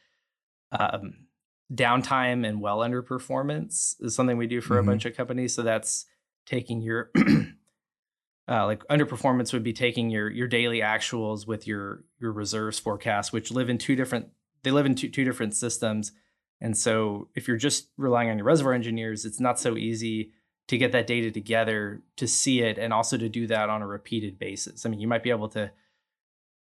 [0.70, 1.26] Um,
[1.72, 4.88] downtime and well underperformance is something we do for mm-hmm.
[4.88, 5.54] a bunch of companies.
[5.54, 6.06] So that's
[6.46, 7.10] taking your
[8.48, 13.32] uh, like underperformance would be taking your your daily actuals with your your reserves forecast,
[13.32, 14.28] which live in two different
[14.62, 16.12] they live in two, two different systems.
[16.60, 20.32] And so if you're just relying on your reservoir engineers, it's not so easy
[20.68, 23.86] to get that data together to see it and also to do that on a
[23.86, 24.86] repeated basis.
[24.86, 25.70] I mean, you might be able to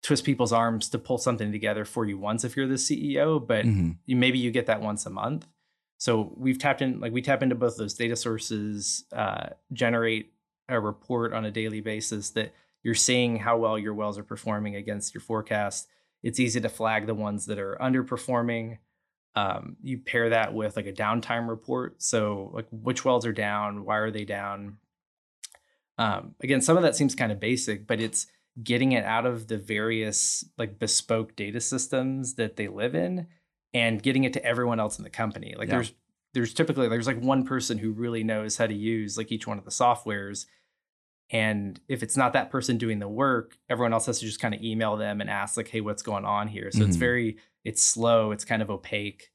[0.04, 3.66] twist people's arms to pull something together for you once if you're the CEO, but
[3.66, 3.92] mm-hmm.
[4.06, 5.48] you, maybe you get that once a month.
[5.98, 10.34] So we've tapped in, like we tap into both those data sources, uh, generate
[10.68, 14.76] a report on a daily basis that you're seeing how well your wells are performing
[14.76, 15.88] against your forecast.
[16.22, 18.78] It's easy to flag the ones that are underperforming.
[19.36, 22.02] Um, you pair that with like a downtime report.
[22.02, 24.78] So like which wells are down, why are they down?
[25.98, 28.28] Um, again, some of that seems kind of basic, but it's
[28.64, 33.28] getting it out of the various like bespoke data systems that they live in
[33.74, 35.54] and getting it to everyone else in the company.
[35.58, 35.76] Like yeah.
[35.76, 35.94] there's
[36.34, 39.58] there's typically there's like one person who really knows how to use like each one
[39.58, 40.46] of the softwares
[41.32, 44.54] and if it's not that person doing the work everyone else has to just kind
[44.54, 46.88] of email them and ask like hey what's going on here so mm-hmm.
[46.88, 49.32] it's very it's slow it's kind of opaque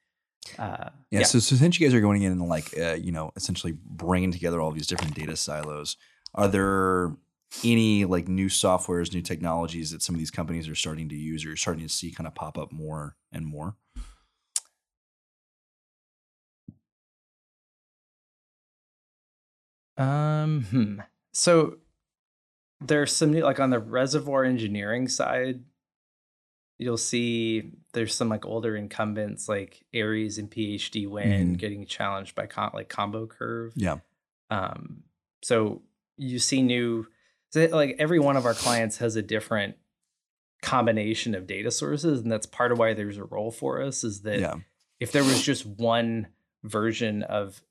[0.59, 3.13] uh, yeah, yeah, So, so since you guys are going in and like uh, you
[3.13, 5.97] know essentially bringing together all these different data silos
[6.35, 7.13] are there
[7.65, 11.45] any like new softwares new technologies that some of these companies are starting to use
[11.45, 13.77] or you're starting to see kind of pop up more and more
[20.01, 21.01] Um, hmm.
[21.33, 21.79] So
[22.81, 25.63] there's some new, like on the reservoir engineering side,
[26.79, 31.57] you'll see there's some like older incumbents like ARIES and PHDwin mm.
[31.59, 33.73] getting challenged by com- like ComboCurve.
[33.77, 33.99] Yeah.
[34.51, 35.03] Um,
[35.43, 35.83] so
[36.17, 37.07] you see new,
[37.51, 39.77] so like every one of our clients has a different
[40.63, 44.05] combination of data sources, and that's part of why there's a role for us.
[44.05, 44.55] Is that yeah.
[44.99, 46.29] if there was just one
[46.63, 47.63] version of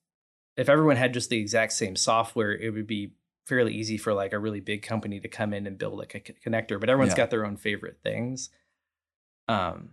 [0.57, 3.13] if everyone had just the exact same software, it would be
[3.49, 6.49] fairly easy for like a really big company to come in and build like a
[6.49, 7.17] connector, but everyone's yeah.
[7.17, 8.49] got their own favorite things.
[9.47, 9.89] Um,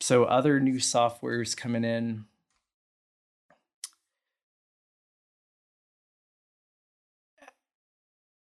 [0.00, 2.26] so other new softwares coming in.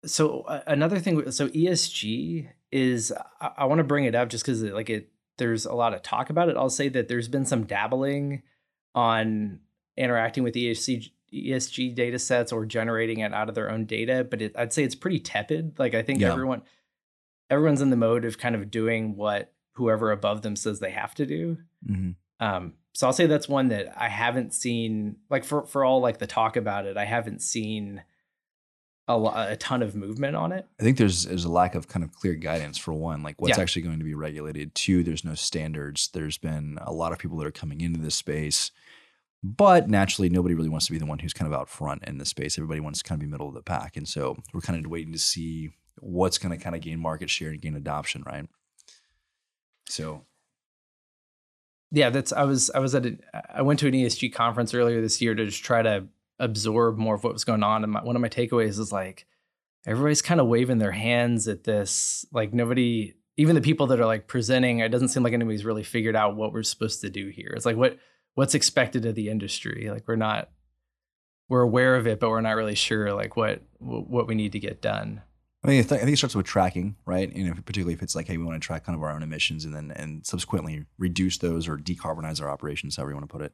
[0.06, 4.46] So uh, another thing, so ESG is I, I want to bring it up just
[4.46, 6.56] because like it there's a lot of talk about it.
[6.56, 8.43] I'll say that there's been some dabbling
[8.96, 9.60] on
[9.98, 14.42] interacting with ESG ESG data sets or generating it out of their own data, but
[14.42, 15.78] it, I'd say it's pretty tepid.
[15.78, 16.32] Like I think yeah.
[16.32, 16.62] everyone
[17.50, 21.16] everyone's in the mode of kind of doing what whoever above them says they have
[21.16, 21.58] to do.
[21.88, 22.46] Mm-hmm.
[22.46, 26.18] Um, so I'll say that's one that I haven't seen like for for all like
[26.18, 28.04] the talk about it, I haven't seen
[29.08, 29.16] a,
[29.50, 30.66] a ton of movement on it.
[30.80, 33.58] I think there's there's a lack of kind of clear guidance for one, like what's
[33.58, 33.62] yeah.
[33.62, 34.74] actually going to be regulated.
[34.76, 36.10] Two, there's no standards.
[36.13, 38.72] There's been a lot of people that are coming into this space
[39.43, 42.17] but naturally, nobody really wants to be the one who's kind of out front in
[42.17, 42.58] the space.
[42.58, 43.95] Everybody wants to kind of be middle of the pack.
[43.95, 47.30] And so we're kind of waiting to see what's going to kind of gain market
[47.30, 48.47] share and gain adoption, right?
[49.89, 50.26] So
[51.91, 53.17] yeah, that's I was I was at a,
[53.54, 56.08] I went to an ESG conference earlier this year to just try to
[56.39, 57.84] absorb more of what was going on.
[57.84, 59.26] And my, one of my takeaways is like
[59.86, 62.26] everybody's kind of waving their hands at this.
[62.32, 65.84] Like nobody, even the people that are like presenting, it doesn't seem like anybody's really
[65.84, 67.54] figured out what we're supposed to do here.
[67.56, 67.97] It's like what
[68.38, 69.89] what's expected of the industry.
[69.89, 70.50] Like we're not
[71.50, 74.60] we're aware of it, but we're not really sure like what what we need to
[74.60, 75.23] get done.
[75.63, 77.34] I mean, I think it starts with tracking, right?
[77.34, 79.23] And if, particularly if it's like, hey, we want to track kind of our own
[79.23, 83.34] emissions and then and subsequently reduce those or decarbonize our operations, however you want to
[83.34, 83.54] put it.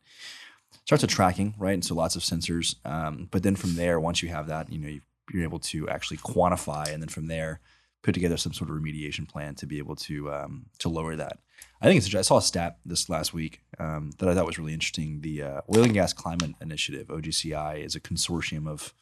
[0.84, 1.74] Starts with tracking, right?
[1.74, 2.76] And so lots of sensors.
[2.86, 5.88] Um, but then from there, once you have that, you know, you, you're able to
[5.88, 7.62] actually quantify, and then from there,
[8.04, 11.40] put together some sort of remediation plan to be able to um, to lower that.
[11.82, 12.14] I think it's.
[12.14, 15.22] I saw a stat this last week um, that I thought was really interesting.
[15.22, 18.94] The uh, Oil and Gas Climate Initiative (OGCI) is a consortium of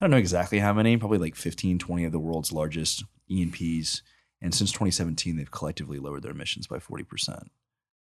[0.00, 4.02] I don't know exactly how many, probably like 15, 20 of the world's largest E&Ps.
[4.40, 7.44] And since 2017, they've collectively lowered their emissions by 40%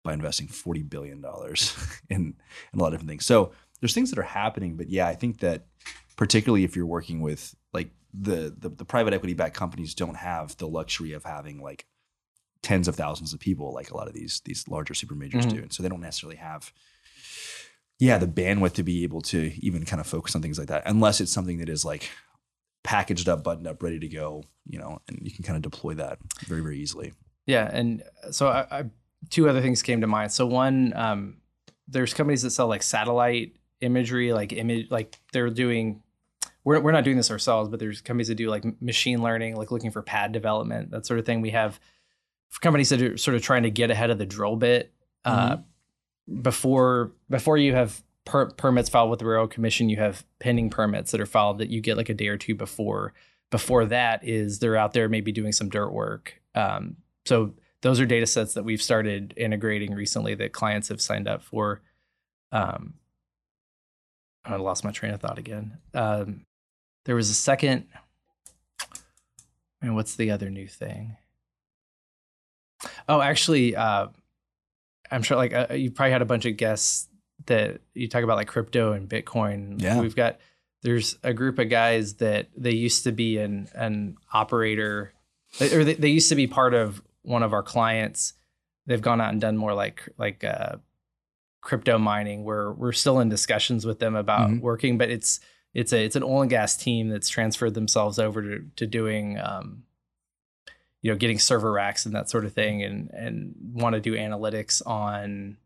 [0.04, 1.24] by investing $40 billion
[2.10, 2.36] in, in
[2.74, 3.26] a lot of different things.
[3.26, 5.68] So there's things that are happening, but yeah, I think that
[6.18, 10.58] particularly if you're working with like the, the, the private equity backed companies don't have
[10.58, 11.86] the luxury of having like
[12.64, 15.58] tens of thousands of people like a lot of these these larger super majors mm-hmm.
[15.58, 15.62] do.
[15.62, 16.74] And so they don't necessarily have
[18.00, 20.84] yeah, the bandwidth to be able to even kind of focus on things like that,
[20.86, 22.10] unless it's something that is like
[22.84, 25.94] packaged up, buttoned up, ready to go, you know, and you can kind of deploy
[25.94, 27.14] that very, very easily.
[27.46, 27.70] Yeah.
[27.72, 28.84] And so I, I
[29.30, 30.32] two other things came to mind.
[30.32, 31.38] So one, um,
[31.88, 36.04] there's companies that sell like satellite imagery, like image, like they're doing,
[36.66, 39.72] we're, we're not doing this ourselves, but there's companies that do like machine learning, like
[39.72, 41.40] looking for pad development, that sort of thing.
[41.40, 41.80] We have
[42.60, 44.92] companies that are sort of trying to get ahead of the drill bit.
[45.24, 45.62] Uh, mm-hmm
[46.42, 51.12] before before you have per- permits filed with the railroad commission, you have pending permits
[51.12, 53.14] that are filed that you get like a day or two before.
[53.52, 56.42] Before that is they're out there maybe doing some dirt work.
[56.56, 61.28] Um, so those are data sets that we've started integrating recently that clients have signed
[61.28, 61.82] up for.
[62.52, 62.96] Um,
[64.44, 65.78] I lost my train of thought again.
[65.94, 66.46] Um,
[67.06, 67.86] there was a second.
[69.82, 71.18] And what's the other new thing?
[73.08, 74.08] Oh, actually, uh,
[75.12, 77.08] I'm sure like uh, you probably had a bunch of guests
[77.46, 79.82] that you talk about like crypto and Bitcoin.
[79.82, 80.00] Yeah.
[80.00, 80.40] We've got
[80.82, 85.14] there's a group of guys that they used to be an an operator
[85.62, 88.34] or they, they used to be part of one of our clients.
[88.88, 90.78] They've gone out and done more like like uh,
[91.62, 94.60] crypto mining where we're still in discussions with them about mm-hmm.
[94.60, 95.40] working, but it's
[95.76, 99.38] it's a it's an oil and gas team that's transferred themselves over to to doing
[99.40, 99.84] um,
[101.02, 104.14] you know getting server racks and that sort of thing and and want to do
[104.14, 105.58] analytics on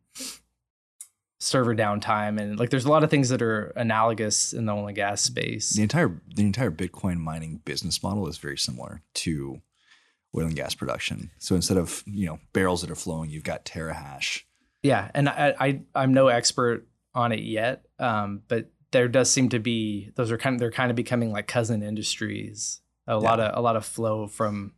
[1.39, 2.41] server downtime.
[2.41, 5.21] And like there's a lot of things that are analogous in the oil and gas
[5.21, 5.69] space.
[5.69, 9.61] The entire the entire bitcoin mining business model is very similar to
[10.35, 11.31] oil and gas production.
[11.37, 14.41] So instead of you know barrels that are flowing you've got terahash.
[14.81, 19.49] Yeah and i, I i'm no expert on it yet um, but there does seem
[19.49, 23.17] to be those are kind of they're kind of becoming like cousin industries a yeah.
[23.17, 24.73] lot of a lot of flow from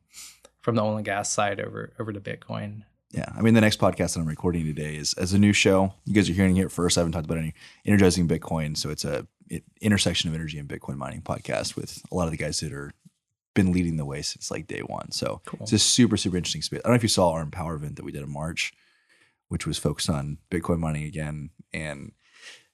[0.62, 2.84] from the oil and gas side over over to Bitcoin.
[3.12, 5.94] Yeah, I mean the next podcast that I'm recording today is as a new show.
[6.06, 6.98] You guys are hearing it first.
[6.98, 7.54] I haven't talked about any
[7.86, 12.16] energizing Bitcoin, so it's a it, intersection of energy and Bitcoin mining podcast with a
[12.16, 12.94] lot of the guys that are
[13.54, 15.12] been leading the way since like day one.
[15.12, 15.60] So cool.
[15.62, 16.80] it's a super super interesting space.
[16.80, 18.72] I don't know if you saw our Empower event that we did in March,
[19.50, 22.14] which was focused on Bitcoin mining again, and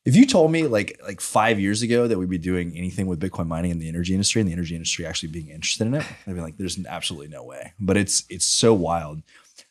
[0.08, 3.20] if you told me like like five years ago that we'd be doing anything with
[3.20, 6.06] Bitcoin mining in the energy industry and the energy industry actually being interested in it,
[6.26, 7.74] I'd be like, there's absolutely no way.
[7.78, 9.22] But it's it's so wild.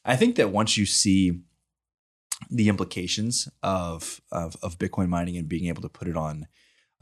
[0.04, 1.40] I think that once you see
[2.50, 6.48] the implications of of, of Bitcoin mining and being able to put it on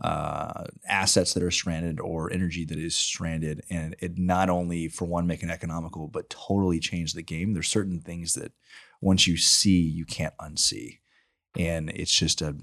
[0.00, 5.06] uh, assets that are stranded or energy that is stranded, and it not only for
[5.06, 7.52] one make it economical, but totally change the game.
[7.52, 8.52] There's certain things that
[9.00, 10.98] once you see, you can't unsee,
[11.58, 12.54] and it's just a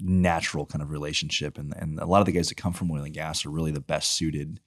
[0.00, 1.58] natural kind of relationship.
[1.58, 3.70] And, and a lot of the guys that come from oil and gas are really
[3.70, 4.60] the best suited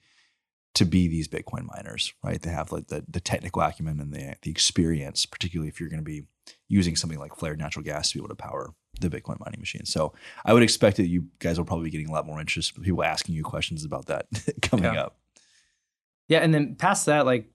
[0.76, 2.42] to be these Bitcoin miners, right?
[2.42, 6.00] They have like the, the technical acumen and the, the experience, particularly if you're going
[6.00, 6.24] to be
[6.68, 9.86] using something like flared natural gas to be able to power the Bitcoin mining machine.
[9.86, 10.14] So
[10.46, 13.04] I would expect that you guys will probably be getting a lot more interest, people
[13.04, 14.28] asking you questions about that
[14.62, 15.04] coming yeah.
[15.04, 15.18] up.
[16.28, 16.40] Yeah.
[16.40, 17.46] And then past that, like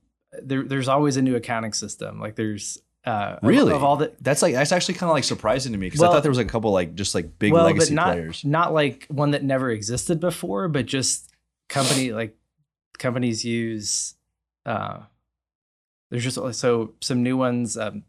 [0.43, 2.21] there, there's always a new accounting system.
[2.21, 3.73] Like there's uh, really?
[3.73, 6.01] Of, of, all the that's like that's actually kind of like surprising to me because
[6.01, 7.95] well, I thought there was like a couple like just like big well, legacy but
[7.95, 8.45] not, players.
[8.45, 11.31] Not like one that never existed before, but just
[11.69, 12.37] company like
[12.99, 14.15] companies use.
[14.65, 15.01] Uh,
[16.11, 17.77] there's just so some new ones.
[17.77, 18.05] Um,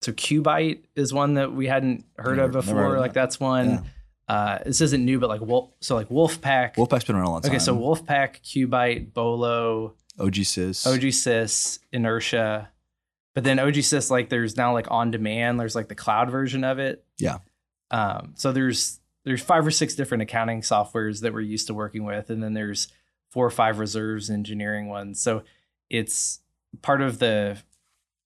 [0.00, 2.82] so Qbyte is one that we hadn't heard never, of before.
[2.82, 3.20] Heard like that.
[3.20, 3.70] that's one.
[3.70, 3.80] Yeah.
[4.28, 5.70] Uh, this isn't new, but like Wolf.
[5.80, 6.74] So like Wolfpack.
[6.74, 7.52] Wolfpack's been around a long time.
[7.52, 12.68] Okay, so Wolfpack, Qbyte, Bolo, OGSys, OGSys, Inertia
[13.34, 16.78] but then OGSys, like there's now like on demand, there's like the cloud version of
[16.78, 17.04] it.
[17.18, 17.38] Yeah.
[17.90, 22.04] Um, so there's there's five or six different accounting softwares that we're used to working
[22.04, 22.88] with, and then there's
[23.30, 25.20] four or five reserves engineering ones.
[25.20, 25.42] So
[25.88, 26.40] it's
[26.82, 27.58] part of the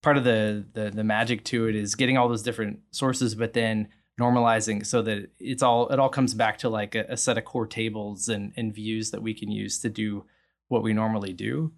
[0.03, 3.53] part of the the the magic to it is getting all those different sources, but
[3.53, 3.89] then
[4.21, 7.45] normalizing so that it's all it all comes back to like a, a set of
[7.45, 10.25] core tables and and views that we can use to do
[10.69, 11.73] what we normally do.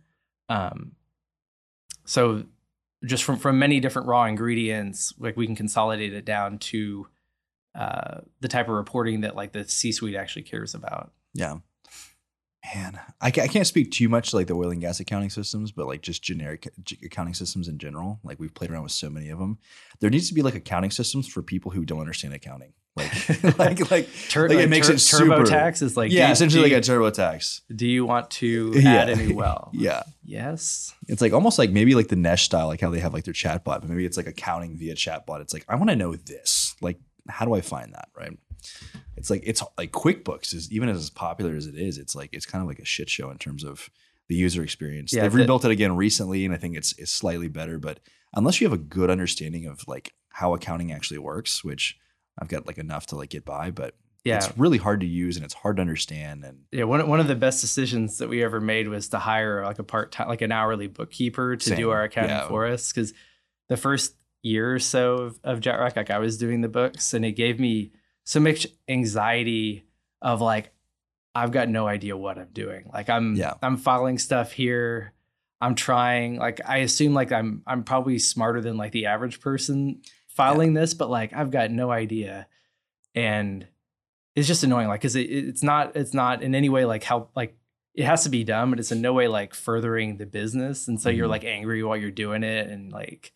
[0.48, 0.92] Um,
[2.04, 2.44] so
[3.04, 7.06] just from from many different raw ingredients, like we can consolidate it down to
[7.74, 11.12] uh, the type of reporting that like the C suite actually cares about.
[11.34, 11.58] Yeah.
[12.74, 15.70] Man, I, I can't speak too much to like the oil and gas accounting systems,
[15.70, 16.68] but like just generic
[17.02, 18.18] accounting systems in general.
[18.24, 19.58] Like we've played around with so many of them.
[20.00, 22.72] There needs to be like accounting systems for people who don't understand accounting.
[22.98, 25.50] Like, like, like, Tur- like, like it makes tur- it turbo super.
[25.50, 27.62] tax is like yeah, do, essentially like a TurboTax.
[27.74, 28.94] do you want to Yeah.
[28.94, 29.70] add a new well?
[29.72, 30.94] Yeah, Yes.
[31.08, 33.34] it's like almost like maybe like the Nesh style, like how they have like their
[33.34, 35.40] chatbot, but maybe it's like accounting via chatbot.
[35.40, 36.76] It's like I want to know this.
[36.80, 38.08] Like, how do I find that?
[38.16, 38.36] Right?
[39.16, 41.98] It's like it's like QuickBooks is even as popular as it is.
[41.98, 43.90] It's like it's kind of like a shit show in terms of
[44.28, 45.12] the user experience.
[45.12, 47.78] Yeah, They've the- rebuilt it again recently, and I think it's it's slightly better.
[47.78, 47.98] But
[48.34, 51.96] unless you have a good understanding of like how accounting actually works, which
[52.38, 54.36] I've got like enough to like get by, but Yeah.
[54.36, 56.44] it's really hard to use and it's hard to understand.
[56.44, 59.64] And Yeah, one one of the best decisions that we ever made was to hire
[59.64, 61.76] like a part time, like an hourly bookkeeper to Same.
[61.78, 62.48] do our accounting Yeah.
[62.48, 62.92] for us.
[62.92, 63.12] Because
[63.68, 67.24] the first year or so of, of JetRock, like I was doing the books, and
[67.24, 67.92] it gave me
[68.24, 69.84] so much anxiety
[70.22, 70.70] of like
[71.34, 72.90] I've got no idea what I'm doing.
[72.92, 73.54] Like I'm Yeah.
[73.62, 75.12] I'm filing stuff here.
[75.60, 76.36] I'm trying.
[76.36, 80.02] Like I assume like I'm I'm probably smarter than like the average person
[80.38, 82.46] filing this, but like I've got no idea.
[83.14, 83.66] And
[84.36, 87.28] it's just annoying like because it, it's not it's not in any way like how
[87.34, 87.56] like
[87.94, 91.00] it has to be done but it's in no way like furthering the business and
[91.00, 91.30] so you're Mhm.
[91.30, 93.32] like angry while you're doing it and like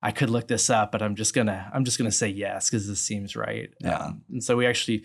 [0.00, 2.88] i could look this up but i'm just gonna i'm just gonna say yes because
[2.88, 3.96] this seems right Yeah.
[3.98, 5.04] Um, and so we actually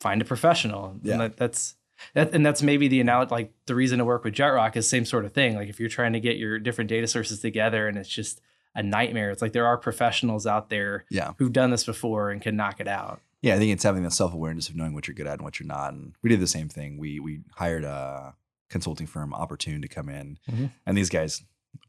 [0.00, 1.12] find a professional Yeah.
[1.12, 1.74] and that, that's
[2.14, 5.04] that and that's maybe the analogy like the reason to work with jetrock is same
[5.04, 7.98] sort of thing like if you're trying to get your different data sources together and
[7.98, 8.40] it's just
[8.74, 12.40] a nightmare it's like there are professionals out there yeah, who've done this before and
[12.42, 15.06] can knock it out yeah, I think it's having the self awareness of knowing what
[15.06, 15.92] you're good at and what you're not.
[15.92, 16.96] And we did the same thing.
[16.96, 18.34] We we hired a
[18.70, 20.70] consulting firm, Opportune, to come in, Mhm.
[20.86, 21.42] and these guys,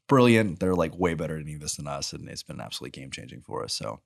[0.09, 0.59] brilliant.
[0.59, 3.09] They're like way better at any of this than us, and it's been absolutely game
[3.09, 3.73] changing for us.
[3.73, 4.01] So,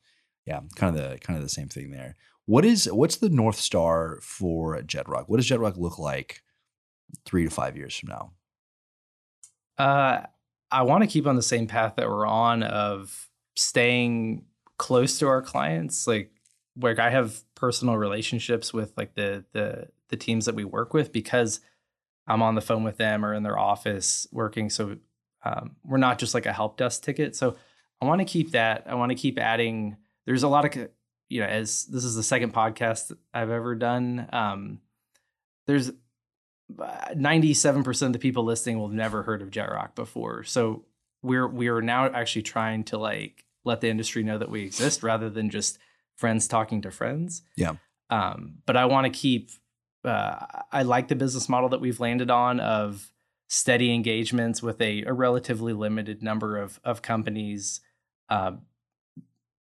[0.46, 2.16] yeah, kind of the kind of the same thing there.
[2.46, 5.24] What is what's the north star for JetRock?
[5.28, 6.44] What does JetRock look like
[7.26, 8.34] three to five years from now?
[9.80, 10.28] Uh,
[10.72, 14.46] I want to keep on the same path that we're on of staying
[14.78, 16.08] close to our clients.
[16.08, 16.32] Like,
[16.80, 21.12] like I have personal relationships with like the the the teams that we work with
[21.12, 21.60] because
[22.28, 24.70] I'm on the phone with them or in their office working.
[24.70, 24.98] So
[25.44, 27.36] um, we're not just like a help desk ticket.
[27.36, 27.56] So
[28.02, 28.84] I want to keep that.
[28.88, 29.98] I want to keep adding.
[30.26, 30.90] There's a lot of
[31.30, 34.28] you know, as this is the second podcast I've ever done.
[34.32, 34.80] Um,
[35.68, 35.92] there's
[36.72, 40.44] 97% of the people listening will have never heard of Jet Rock before.
[40.44, 40.86] So
[41.22, 45.04] we're we are now actually trying to like let the industry know that we exist
[45.04, 45.80] rather than just
[46.16, 47.42] friends talking to friends.
[47.56, 47.76] Yeah.
[48.10, 49.52] Um, but I want to keep
[50.06, 53.12] uh, I like the business model that we've landed on of
[53.48, 57.82] steady engagements with a, a relatively limited number of of companies
[58.30, 58.52] uh,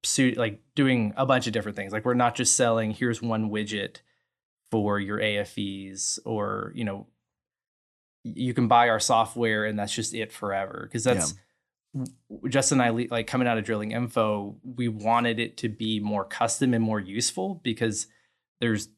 [0.04, 1.92] suit like doing a bunch of different things.
[1.92, 3.98] Like we're not just selling here's one widget
[4.72, 7.08] for your AFEs or you know
[8.24, 11.34] you can buy our software and that's just it forever because that's
[11.94, 16.26] w- Justin and I like coming out of Drillinginfo we wanted it to be more
[16.26, 18.08] custom and more useful because
[18.60, 18.90] there's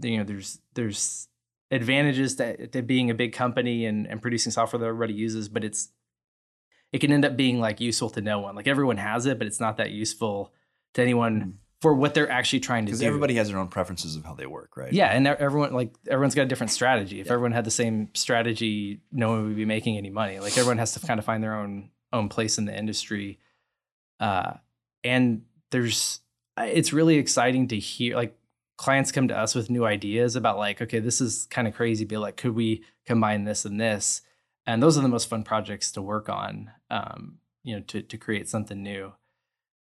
[0.00, 1.28] you know there's there's
[1.70, 5.64] advantages to, to being a big company and, and producing software that everybody uses but
[5.64, 5.88] it's
[6.92, 8.54] it can end up being like useful to no one.
[8.54, 10.52] Like everyone has it but it's not that useful
[10.94, 11.52] to anyone mm.
[11.82, 14.34] For what they're actually trying to Because do everybody has their own preferences of how
[14.34, 14.92] they work, right?
[14.92, 17.20] yeah, and everyone like everyone's got a different strategy.
[17.20, 17.32] If Yeah.
[17.34, 20.38] everyone had the same strategy, no one would be making any money.
[20.38, 23.38] Like everyone has to kind of find their own own place in the industry.
[24.20, 24.54] Uh,
[25.04, 26.20] and there's
[26.58, 28.36] it's really exciting to hear like
[28.76, 32.04] clients come to us with new ideas about like, okay, this is kind of crazy,
[32.04, 34.22] but like, could we combine this and this?
[34.66, 36.70] And those are the most fun projects to work on.
[36.90, 39.12] Um, you know, to to create something new.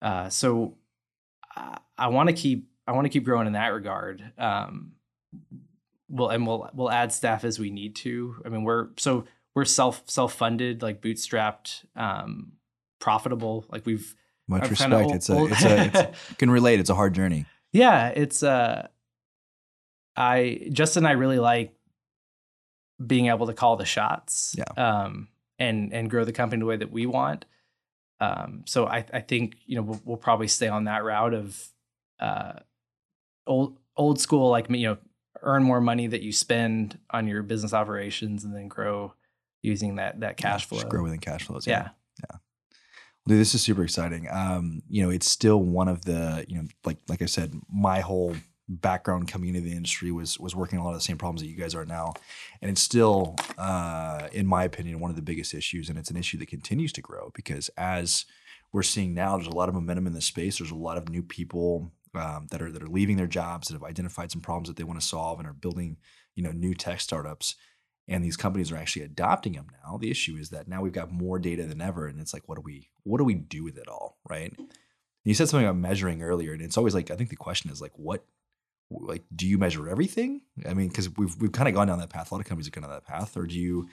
[0.02, 0.76] Uh, so
[1.98, 4.24] I, want to keep I want to keep growing in that regard.
[4.38, 4.94] Um,
[6.10, 8.42] we'll and we'll we'll add staff as we need to.
[8.46, 12.54] I mean, we're so we're self self funded, like bootstrapped, um,
[13.00, 13.66] profitable.
[13.70, 14.16] Like we've
[14.48, 14.94] Much I'm respect.
[14.94, 16.80] old- it's a, it's a, it's can relate.
[16.80, 17.46] It's a hard journey.
[17.72, 18.88] yeah, it's uh,
[20.16, 21.74] I Justin and I really like
[23.06, 24.56] being able to call the shots.
[24.58, 24.64] Yeah.
[25.04, 27.46] Um, and and grow the company the way that we want.
[28.20, 31.68] Um, so I, I think you know we'll, we'll probably stay on that route of
[32.20, 32.54] uh,
[33.48, 34.98] old old school, like you know,
[35.42, 39.14] earn more money that you spend on your business operations, and then grow
[39.62, 40.90] using that that cash Yeah, flow.
[40.90, 41.66] grow within cash flows.
[41.68, 41.90] yeah.
[42.30, 42.38] Yeah
[43.30, 44.28] dude, this is super exciting.
[44.30, 48.02] Um, you know, it's still one of the, you know, like like I said, my
[48.02, 48.36] whole
[48.70, 51.48] background coming into the industry was was working a lot of the same problems that
[51.48, 52.14] you guys are now,
[52.62, 56.18] and it's still, uh, in my opinion, one of the biggest issues, and it's an
[56.18, 58.26] issue that continues to grow because as
[58.72, 60.60] we're seeing now, there's a lot of momentum in this space.
[60.60, 63.74] There's a lot of new people um, that are that are leaving their jobs that
[63.74, 65.98] have identified some problems that they want to solve and are building,
[66.36, 67.56] you know, new tech startups
[68.10, 69.98] and these companies are actually adopting them now.
[69.98, 72.56] The issue is that now we've got more data than ever, and it's like, what
[72.56, 74.54] do we what do we do with it all, right?
[75.24, 77.82] You said something about measuring earlier, and it's always like I think the question is
[77.82, 78.26] like, what
[78.90, 80.42] like do you measure everything?
[80.68, 82.32] I mean, because we've we've kind of gone down that path.
[82.32, 83.88] A lot of companies have gone down that path, or do you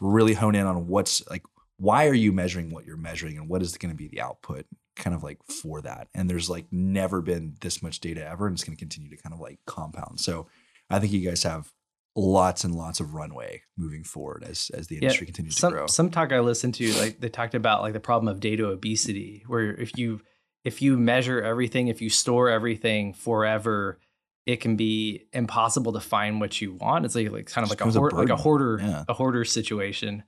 [0.00, 1.42] really hone in on what's like
[1.78, 4.66] why are you measuring what you're measuring, and what is going to be the output?
[4.96, 8.54] Kind of like for that, and there's like never been this much data ever, and
[8.54, 10.20] it's going to continue to kind of like compound.
[10.20, 10.48] So,
[10.90, 11.72] I think you guys have
[12.16, 15.86] lots and lots of runway moving forward as as the industry continues some, to grow.
[15.86, 19.44] Some talk I listened to, like they talked about like the problem of data obesity,
[19.46, 20.20] where if you
[20.64, 24.00] if you measure everything, if you store everything forever,
[24.48, 27.04] it can be impossible to find what you want.
[27.04, 29.04] It's like, like kind of like a, becomes a like a hoarder Yeah.
[29.06, 30.22] a hoarder situation.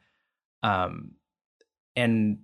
[0.62, 1.12] Um,
[1.96, 2.40] and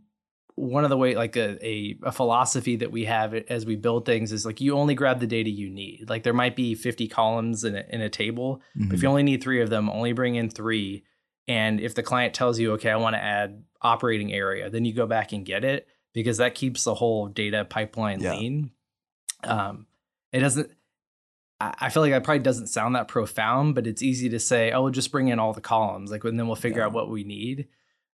[0.54, 4.06] one of the way like a, a a philosophy that we have as we build
[4.06, 6.08] things is like you only grab the data you need.
[6.08, 9.22] Like there might be 50 columns in a, in a table, but if you only
[9.22, 11.04] need three of them, only bring in three.
[11.46, 14.94] And if the client tells you, okay, I want to add operating area, then you
[14.94, 18.34] go back and get it because that keeps the whole data pipeline Yeah.
[18.36, 18.70] lean.
[19.44, 19.86] Um,
[20.32, 20.70] it doesn't.
[21.59, 24.82] I feel like that probably doesn't sound that profound, but it's easy to say, "Oh,
[24.82, 26.86] we'll just bring in all the columns, like, and then we'll figure Yeah.
[26.86, 27.68] out what we need."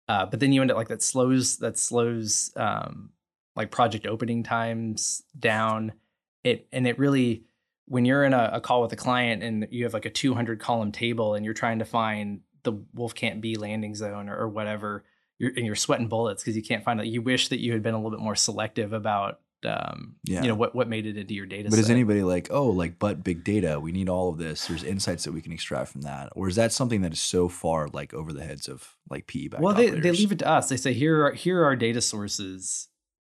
[0.07, 3.11] Uh, but then you end up like that slows that slows um,
[3.55, 5.93] like project opening times down.
[6.43, 7.43] It and it really
[7.85, 10.59] when you're in a, a call with a client and you have like a 200
[10.59, 15.05] column table and you're trying to find the Wolfcamp B landing zone or, or whatever,
[15.37, 17.05] you're and you're sweating bullets because you can't find it.
[17.07, 20.41] You wish that you had been a little bit more selective about um, Yeah.
[20.43, 21.69] you know what what made it into your data.
[21.69, 24.67] But is anybody like, oh, like, but big data, we need all of this.
[24.67, 27.49] There's insights that we can extract from that, or is that something that is so
[27.49, 30.67] far like over the heads of like PE well they, they leave it to us
[30.69, 32.89] they say here are here are our data sources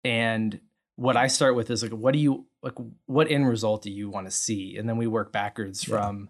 [0.03, 0.59] and
[0.97, 2.73] what i start with is like what do you like
[3.05, 5.95] what end result do you want to see and then we work backwards Yeah.
[5.97, 6.29] from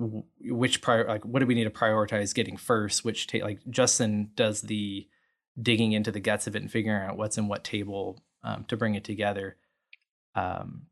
[0.00, 3.60] w- which prior like what do we need to prioritize getting first which ta- like
[3.70, 5.06] justin does the
[5.60, 8.76] digging into the guts of it and figuring out what's in what table um, to
[8.76, 9.56] bring it together
[10.36, 10.86] um,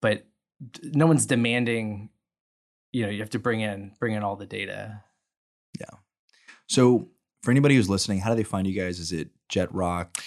[0.00, 0.26] but
[0.72, 2.10] d- no one's demanding
[2.92, 5.02] you know you have to bring in bring in all the data
[5.78, 5.96] Yeah.
[6.66, 7.08] So
[7.42, 8.98] for anybody who's listening, how do they find you guys?
[8.98, 10.18] Is it Jet Rock?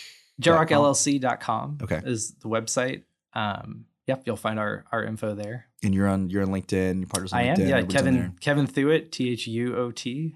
[0.41, 2.01] jetrockllc.com Okay.
[2.05, 3.03] is the website.
[3.33, 5.67] Um, yep, you'll find our our info there.
[5.83, 6.99] And you're on you're on LinkedIn.
[6.99, 7.69] Your partners on I am, LinkedIn.
[7.69, 8.33] yeah, everybody's on there.
[8.39, 10.35] Kevin Kevin Thuot, T H U O T,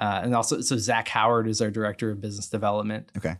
[0.00, 3.10] uh, and also so Zach Howard is our director of business development.
[3.16, 3.36] Okay.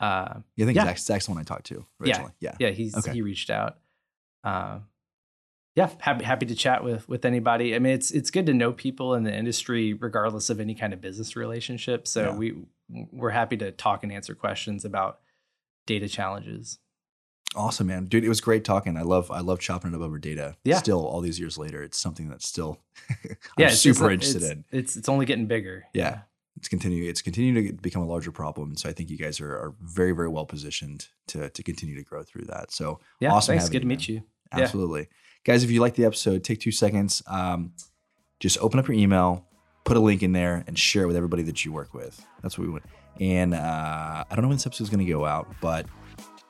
[0.00, 0.84] Uh, Yeah, I think Yeah.
[0.84, 2.32] Zach's, Zach's the one I talked to originally.
[2.40, 2.54] Yeah.
[2.58, 3.12] yeah, he's Okay.
[3.12, 3.78] he reached out.
[4.44, 4.80] Uh,
[5.74, 7.74] yeah, happy happy to chat with with anybody.
[7.74, 10.92] I mean, it's it's good to know people in the industry, regardless of any kind
[10.92, 12.06] of business relationship.
[12.08, 12.34] So Yeah.
[12.36, 12.54] we
[13.12, 15.20] we're happy to talk and answer questions about
[15.86, 16.78] data challenges.
[17.56, 18.24] Awesome, man, dude.
[18.24, 18.96] It was great talking.
[18.96, 20.56] I love I love chopping it up over data.
[20.64, 20.78] Yeah.
[20.78, 22.80] Still, all these years later, it's something that's still
[23.24, 24.64] I'm yeah, super it's, interested it's, in.
[24.70, 25.84] It's it's only getting bigger.
[25.94, 26.20] Yeah.
[26.58, 27.08] It's continue.
[27.08, 28.76] It's continuing to become a larger problem.
[28.76, 32.02] So I think you guys are, are very very well positioned to to continue to
[32.04, 32.70] grow through that.
[32.72, 33.68] So Yeah, Awesome thanks.
[33.70, 34.22] Good to meet you.
[34.54, 34.62] Yeah.
[34.64, 35.08] Absolutely.
[35.44, 37.22] Guys, if you like the episode, take two seconds.
[37.26, 37.72] Um,
[38.40, 39.46] just open up your email,
[39.84, 42.22] put a link in there, and share it with everybody that you work with.
[42.42, 42.84] That's what we want.
[43.20, 45.86] And uh, I don't know when this episode is going to go out, but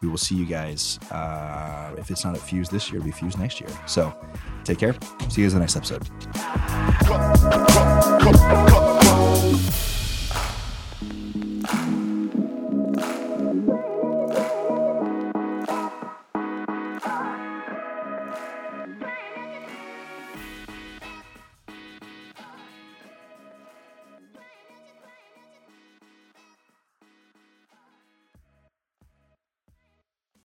[0.00, 0.98] we will see you guys.
[1.11, 3.70] Uh, if it's not at Fuse this year, it'll be Fuse next year.
[3.86, 4.14] So
[4.64, 4.94] take care.
[5.28, 6.09] See you guys in the next episode.